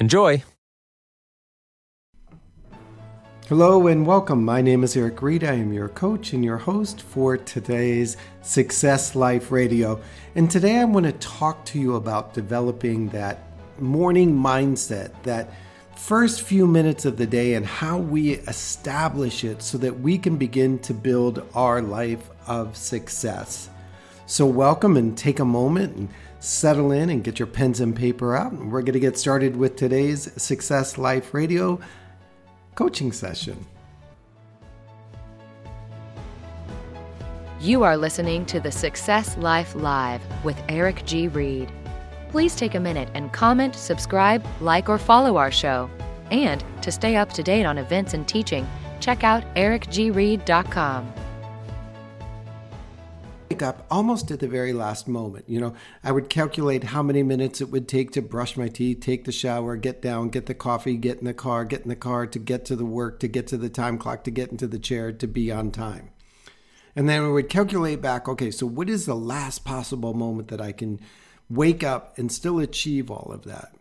[0.00, 0.44] Enjoy!
[3.48, 4.44] Hello and welcome.
[4.44, 5.42] My name is Eric Reed.
[5.42, 10.00] I am your coach and your host for today's Success Life Radio.
[10.36, 13.40] And today I want to talk to you about developing that
[13.80, 15.52] morning mindset, that
[15.96, 20.36] first few minutes of the day, and how we establish it so that we can
[20.36, 23.68] begin to build our life of success.
[24.26, 26.08] So, welcome and take a moment and
[26.40, 28.52] settle in and get your pens and paper out.
[28.52, 31.80] And we're going to get started with today's Success Life Radio
[32.74, 33.66] coaching session.
[37.60, 41.26] You are listening to the Success Life Live with Eric G.
[41.26, 41.72] Reed.
[42.30, 45.90] Please take a minute and comment, subscribe, like, or follow our show.
[46.30, 48.64] And to stay up to date on events and teaching,
[49.00, 51.12] check out ericgreed.com
[53.62, 55.48] up almost at the very last moment.
[55.48, 59.00] You know, I would calculate how many minutes it would take to brush my teeth,
[59.00, 61.96] take the shower, get down, get the coffee, get in the car, get in the
[61.96, 64.66] car to get to the work, to get to the time clock, to get into
[64.66, 66.10] the chair, to be on time.
[66.94, 70.60] And then we would calculate back okay, so what is the last possible moment that
[70.60, 71.00] I can
[71.48, 73.72] wake up and still achieve all of that?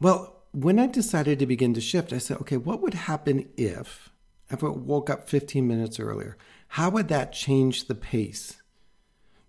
[0.00, 4.10] Well, when I decided to begin to shift, I said, okay, what would happen if,
[4.50, 6.36] if I woke up 15 minutes earlier?
[6.76, 8.62] How would that change the pace?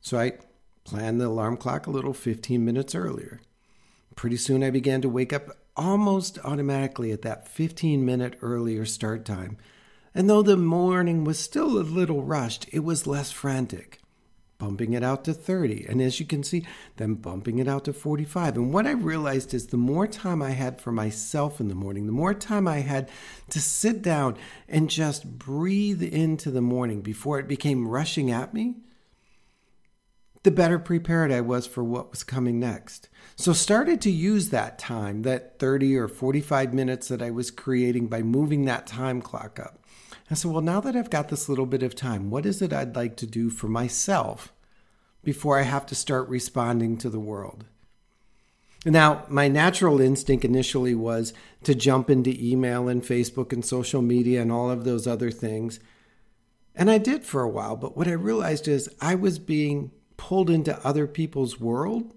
[0.01, 0.33] So I
[0.83, 3.39] planned the alarm clock a little 15 minutes earlier.
[4.17, 5.47] Pretty soon I began to wake up
[5.77, 9.55] almost automatically at that 15 minute earlier start time.
[10.13, 14.02] And though the morning was still a little rushed, it was less frantic
[14.63, 15.87] bumping it out to 30.
[15.89, 16.65] And as you can see,
[16.95, 18.55] then bumping it out to 45.
[18.55, 22.05] And what I realized is the more time I had for myself in the morning,
[22.05, 23.09] the more time I had
[23.49, 24.37] to sit down
[24.69, 28.75] and just breathe into the morning before it became rushing at me,
[30.43, 33.09] the better prepared I was for what was coming next.
[33.35, 38.07] So started to use that time, that 30 or 45 minutes that I was creating
[38.07, 39.83] by moving that time clock up.
[40.31, 42.71] I said, well, now that I've got this little bit of time, what is it
[42.71, 44.52] I'd like to do for myself
[45.23, 47.65] before I have to start responding to the world?
[48.85, 54.41] Now, my natural instinct initially was to jump into email and Facebook and social media
[54.41, 55.79] and all of those other things.
[56.75, 60.49] And I did for a while, but what I realized is I was being pulled
[60.49, 62.13] into other people's world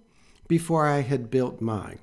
[0.48, 2.00] before I had built mine.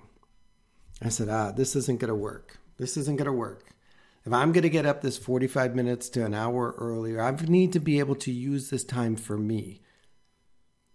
[1.02, 2.60] I said, ah, this isn't going to work.
[2.78, 3.74] This isn't going to work.
[4.26, 7.74] If I'm going to get up this 45 minutes to an hour earlier, I need
[7.74, 9.82] to be able to use this time for me.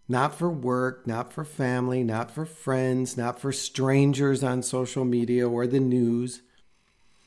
[0.08, 5.48] Not for work, not for family, not for friends, not for strangers on social media
[5.48, 6.40] or the news.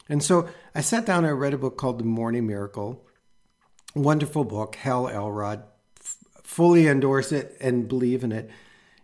[0.10, 3.06] And so I sat down and I read a book called The Morning Miracle.
[3.94, 5.64] Wonderful book, Hal Elrod.
[6.00, 8.50] F- fully endorse it and believe in it.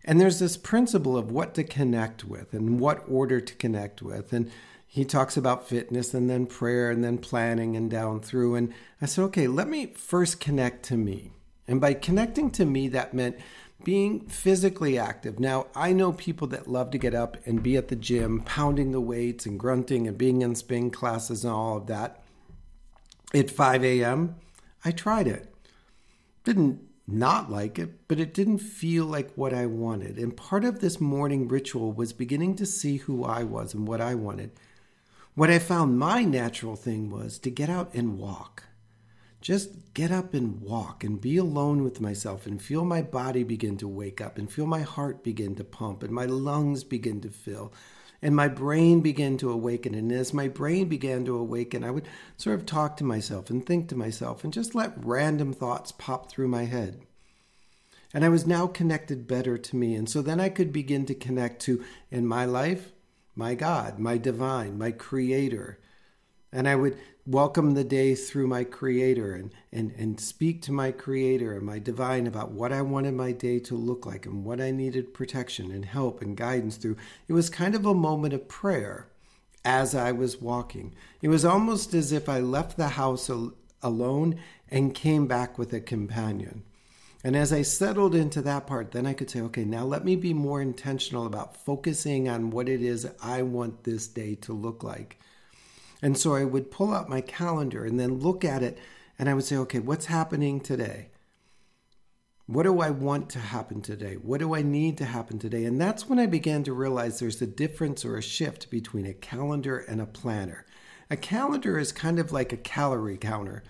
[0.04, 4.34] And there's this principle of what to connect with and what order to connect with.
[4.34, 4.50] And
[4.88, 8.56] he talks about fitness and then prayer and then planning and down through.
[8.56, 11.32] And I said, okay, let me first connect to me.
[11.68, 13.38] And by connecting to me, that meant
[13.84, 15.40] being physically active.
[15.40, 18.92] Now, I know people that love to get up and be at the gym, pounding
[18.92, 22.22] the weights and grunting and being in spin classes and all of that.
[23.34, 24.36] At 5 a.m.,
[24.84, 25.54] I tried it.
[26.44, 30.18] Didn't not like it, but it didn't feel like what I wanted.
[30.18, 34.02] And part of this morning ritual was beginning to see who I was and what
[34.02, 34.52] I wanted.
[35.34, 38.64] What I found my natural thing was to get out and walk.
[39.48, 43.78] Just get up and walk and be alone with myself and feel my body begin
[43.78, 47.30] to wake up and feel my heart begin to pump and my lungs begin to
[47.30, 47.72] fill
[48.22, 49.96] and my brain began to awaken.
[49.96, 53.66] And as my brain began to awaken, I would sort of talk to myself and
[53.66, 57.00] think to myself and just let random thoughts pop through my head.
[58.14, 59.96] And I was now connected better to me.
[59.96, 62.92] And so then I could begin to connect to, in my life,
[63.34, 65.80] my God, my divine, my creator,
[66.52, 70.92] And I would welcome the day through my creator and, and, and speak to my
[70.92, 74.62] creator and my divine about what I wanted my day to look like and what
[74.62, 76.96] I needed protection and help and guidance through.
[77.28, 79.08] It was kind of a moment of prayer
[79.66, 80.96] as I was walking.
[81.22, 83.54] It was almost as if I left the house al-
[83.84, 84.40] alone
[84.70, 86.64] and came back with a companion.
[87.24, 90.16] And as I settled into that part, then I could say, okay, now let me
[90.16, 94.82] be more intentional about focusing on what it is I want this day to look
[94.84, 95.20] like.
[96.02, 98.78] And so I would pull out my calendar and then look at it
[99.20, 101.10] and I would say, okay, what's happening today?
[102.46, 104.14] What do I want to happen today?
[104.16, 105.66] What do I need to happen today?
[105.66, 109.14] And that's when I began to realize there's a difference or a shift between a
[109.14, 110.66] calendar and a planner.
[111.10, 113.64] A calendar is kind of like a calorie counter,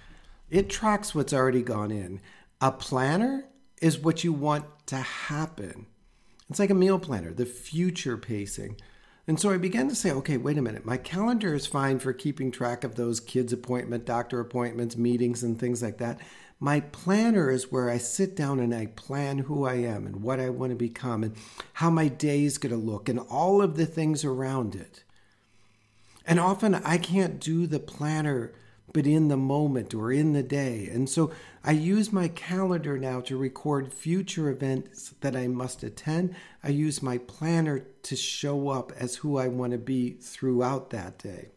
[0.49, 2.21] it tracks what's already gone in.
[2.61, 3.45] A planner
[3.81, 5.87] is what you want to happen.
[6.49, 8.77] It's like a meal planner, the future pacing.
[9.27, 10.85] And so I began to say, okay, wait a minute.
[10.85, 15.59] My calendar is fine for keeping track of those kids' appointment, doctor appointments, meetings, and
[15.59, 16.19] things like that.
[16.61, 20.39] My planner is where I sit down and I plan who I am and what
[20.39, 21.35] I want to become and
[21.73, 25.03] how my day is going to look and all of the things around it.
[26.25, 28.53] And often I can't do the planner
[28.97, 30.89] but in the moment or in the day.
[30.91, 31.31] And so
[31.63, 36.33] I use my calendar now to record future events that I must attend.
[36.63, 41.19] I use my planner to show up as who I want to be throughout that
[41.19, 41.49] day.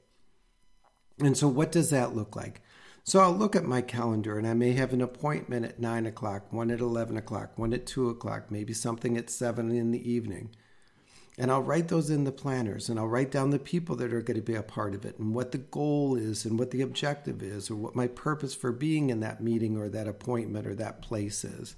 [1.18, 2.60] And so, what does that look like?
[3.04, 6.52] So, I'll look at my calendar and I may have an appointment at 9 o'clock,
[6.52, 10.50] one at 11 o'clock, one at 2 o'clock, maybe something at 7 in the evening.
[11.40, 14.20] And I'll write those in the planners and I'll write down the people that are
[14.20, 16.82] going to be a part of it and what the goal is and what the
[16.82, 20.74] objective is or what my purpose for being in that meeting or that appointment or
[20.74, 21.76] that place is.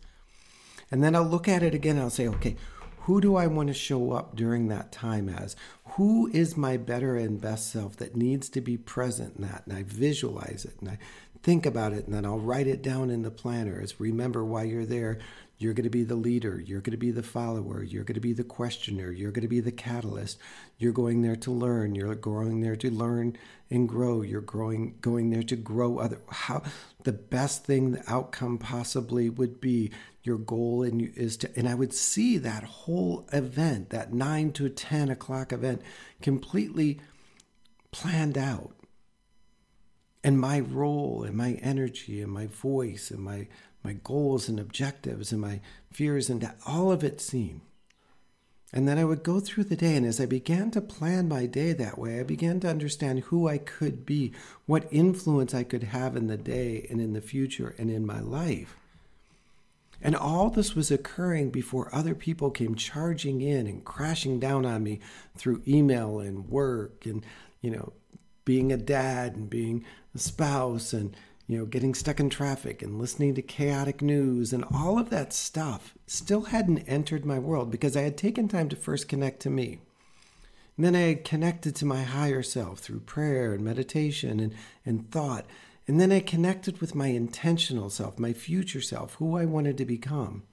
[0.91, 2.56] And then I'll look at it again and I'll say, okay,
[3.03, 5.55] who do I want to show up during that time as?
[5.91, 9.62] Who is my better and best self that needs to be present in that?
[9.64, 10.99] And I visualize it and I
[11.43, 13.99] think about it and then I'll write it down in the planners.
[13.99, 15.19] Remember why you're there
[15.62, 16.61] you're going to be the leader.
[16.61, 17.85] You're going to be the follower.
[17.85, 19.12] You're going to be the questioner.
[19.12, 20.39] You're going to be the catalyst.
[20.77, 21.94] You're going there to learn.
[21.94, 23.39] You're going there to learn
[23.71, 24.23] and grow.
[24.23, 26.19] You're growing, going there to grow other.
[26.29, 26.65] How
[27.05, 29.93] the best thing, the outcome possibly would be
[30.25, 31.50] your goal and you, is to.
[31.56, 35.83] And I would see that whole event, that nine to ten o'clock event,
[36.21, 37.00] completely
[37.93, 38.75] planned out
[40.25, 43.49] and my role and my energy and my voice and my
[43.85, 45.61] my goals and objectives and my
[45.91, 47.63] fears and all of it seen.
[48.73, 51.45] And then I would go through the day, and as I began to plan my
[51.45, 54.33] day that way, I began to understand who I could be,
[54.65, 58.21] what influence I could have in the day and in the future and in my
[58.21, 58.77] life.
[60.01, 64.83] And all this was occurring before other people came charging in and crashing down on
[64.83, 65.01] me
[65.37, 67.25] through email and work and,
[67.61, 67.93] you know,
[68.44, 69.85] being a dad and being
[70.15, 71.17] a spouse and
[71.47, 75.33] you know, getting stuck in traffic and listening to chaotic news and all of that
[75.33, 79.50] stuff still hadn't entered my world because I had taken time to first connect to
[79.50, 79.81] me.
[80.77, 84.55] And then I had connected to my higher self through prayer and meditation and,
[84.87, 85.45] and thought.
[85.87, 89.85] And then I connected with my intentional self, my future self, who I wanted to
[89.85, 90.45] become.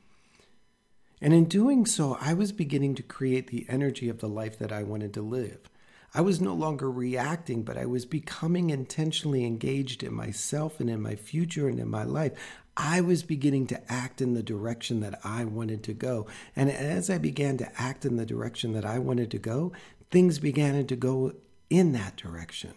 [1.22, 4.72] And in doing so, I was beginning to create the energy of the life that
[4.72, 5.70] I wanted to live.
[6.14, 11.02] I was no longer reacting, but I was becoming intentionally engaged in myself and in
[11.02, 12.34] my future and in my life.
[12.76, 16.28] I was beginning to act in the direction that I wanted to go.
[16.56, 19.72] And as I began to act in the direction that I wanted to go,
[20.10, 21.34] things began to go
[21.70, 22.74] in that direction.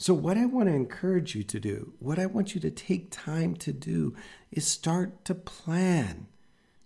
[0.00, 3.10] So, what I want to encourage you to do, what I want you to take
[3.10, 4.14] time to do,
[4.50, 6.28] is start to plan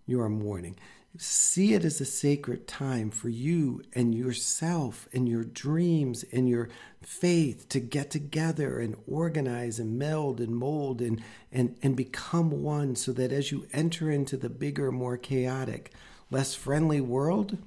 [0.06, 0.76] your morning.
[1.18, 6.70] See it as a sacred time for you and yourself and your dreams and your
[7.02, 12.96] faith to get together and organize and meld and mold and, and, and become one
[12.96, 15.92] so that as you enter into the bigger, more chaotic,
[16.30, 17.58] less friendly world,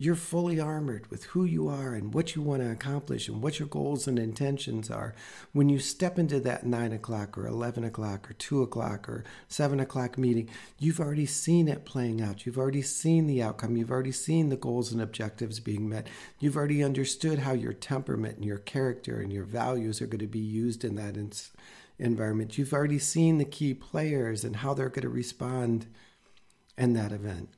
[0.00, 3.58] you're fully armored with who you are and what you want to accomplish and what
[3.58, 5.14] your goals and intentions are.
[5.52, 9.78] When you step into that nine o'clock or 11 o'clock or two o'clock or seven
[9.78, 12.46] o'clock meeting, you've already seen it playing out.
[12.46, 13.76] You've already seen the outcome.
[13.76, 16.06] You've already seen the goals and objectives being met.
[16.38, 20.26] You've already understood how your temperament and your character and your values are going to
[20.26, 21.18] be used in that
[21.98, 22.56] environment.
[22.56, 25.88] You've already seen the key players and how they're going to respond
[26.78, 27.50] in that event.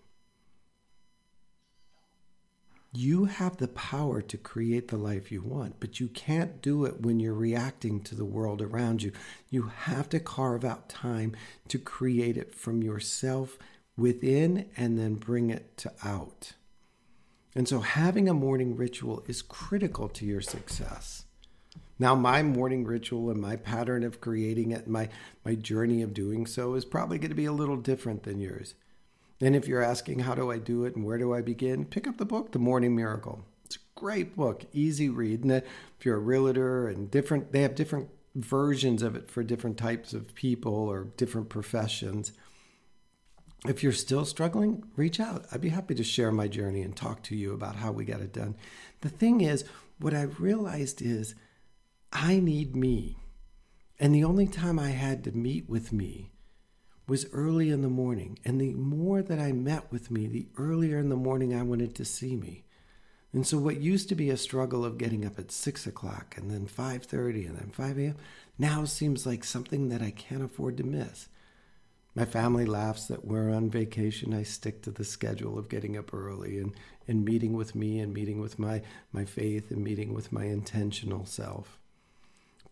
[2.94, 7.00] You have the power to create the life you want, but you can't do it
[7.00, 9.12] when you're reacting to the world around you.
[9.49, 11.34] You have to carve out time
[11.68, 13.56] to create it from yourself
[13.96, 16.52] within and then bring it to out.
[17.54, 21.25] And so having a morning ritual is critical to your success.
[21.99, 25.08] Now, my morning ritual and my pattern of creating it, my,
[25.46, 28.75] my journey of doing so is probably going to be a little different than yours.
[29.42, 31.84] And if you're asking, how do I do it and where do I begin?
[31.84, 33.44] Pick up the book, The Morning Miracle.
[33.64, 35.42] It's a great book, easy read.
[35.42, 35.64] And if
[36.04, 40.37] you're a realtor and different, they have different versions of it for different types of
[40.37, 42.32] people or different professions.
[43.66, 45.46] If you're still struggling, reach out.
[45.50, 48.20] I'd be happy to share my journey and talk to you about how we got
[48.20, 48.54] it done.
[49.00, 49.64] The thing is,
[49.99, 51.34] what I've realized is
[52.12, 53.16] I need me.
[53.99, 56.31] And the only time I had to meet with me
[57.06, 58.38] was early in the morning.
[58.44, 61.94] And the more that I met with me, the earlier in the morning I wanted
[61.97, 62.64] to see me.
[63.32, 66.50] And so what used to be a struggle of getting up at six o'clock and
[66.50, 68.16] then five thirty and then five a.m.
[68.59, 71.28] now seems like something that I can't afford to miss.
[72.14, 74.35] My family laughs that we're on vacation.
[74.35, 76.75] I stick to the schedule of getting up early and,
[77.09, 78.82] and meeting with me and meeting with my,
[79.12, 81.78] my faith and meeting with my intentional self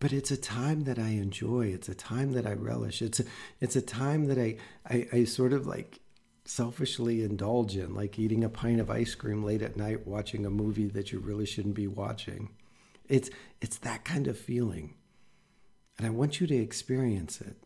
[0.01, 1.67] but it's a time that I enjoy.
[1.67, 3.03] It's a time that I relish.
[3.03, 3.23] It's a,
[3.59, 4.57] it's a time that I,
[4.89, 5.99] I, I sort of like
[6.43, 10.49] selfishly indulge in, like eating a pint of ice cream late at night, watching a
[10.49, 12.49] movie that you really shouldn't be watching.
[13.07, 13.29] It's,
[13.61, 14.95] it's that kind of feeling.
[15.99, 17.57] And I want you to experience it.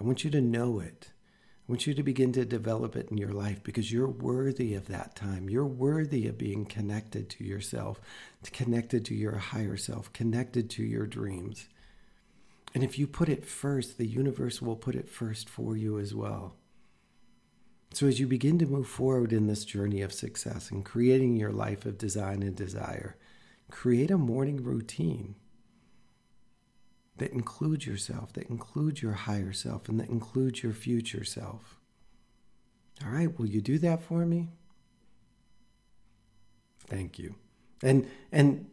[0.00, 1.10] I want you to know it.
[1.68, 4.88] I want you to begin to develop it in your life because you're worthy of
[4.88, 5.48] that time.
[5.48, 8.00] You're worthy of being connected to yourself,
[8.52, 11.68] connected to your higher self, connected to your dreams.
[12.74, 16.14] And if you put it first, the universe will put it first for you as
[16.14, 16.56] well.
[17.92, 21.52] So, as you begin to move forward in this journey of success and creating your
[21.52, 23.16] life of design and desire,
[23.70, 25.36] create a morning routine
[27.18, 31.78] that includes yourself, that includes your higher self, and that includes your future self.
[33.04, 34.48] All right, will you do that for me?
[36.88, 37.36] Thank you.
[37.80, 38.66] And and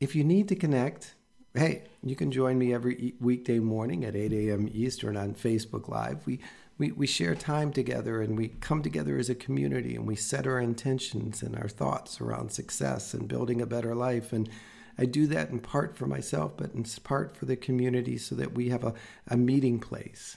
[0.00, 1.15] if you need to connect,
[1.56, 4.68] hey, you can join me every weekday morning at 8 a.m.
[4.72, 6.26] Eastern on Facebook Live.
[6.26, 6.40] We,
[6.76, 10.46] we, we share time together and we come together as a community and we set
[10.46, 14.32] our intentions and our thoughts around success and building a better life.
[14.32, 14.50] And
[14.98, 18.54] I do that in part for myself, but in part for the community so that
[18.54, 18.94] we have a,
[19.28, 20.36] a meeting place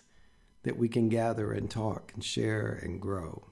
[0.64, 3.48] that we can gather and talk and share and grow.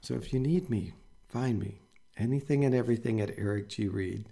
[0.00, 0.92] So if you need me,
[1.28, 1.80] find me.
[2.16, 3.88] Anything and everything at Eric G.
[3.88, 4.28] Reed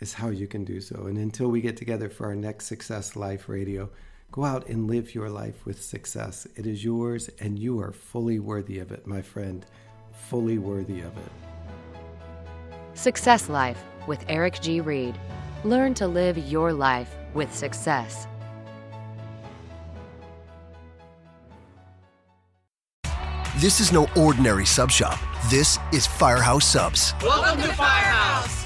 [0.00, 1.06] is how you can do so.
[1.06, 3.90] And until we get together for our next Success Life Radio,
[4.30, 6.46] go out and live your life with success.
[6.56, 9.64] It is yours, and you are fully worthy of it, my friend.
[10.28, 11.32] Fully worthy of it.
[12.94, 14.80] Success Life with Eric G.
[14.80, 15.18] Reed.
[15.64, 18.26] Learn to live your life with success.
[23.56, 25.18] This is no ordinary sub shop.
[25.48, 27.14] This is Firehouse Subs.
[27.22, 28.65] Welcome to Firehouse.